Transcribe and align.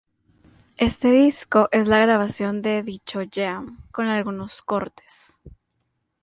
Este 0.77 1.11
disco 1.11 1.69
es 1.71 1.87
la 1.87 1.99
grabación 1.99 2.63
de 2.63 2.81
dicho 2.81 3.19
jam, 3.31 3.83
con 3.91 4.07
algunos 4.07 4.63
cortes. 4.63 5.39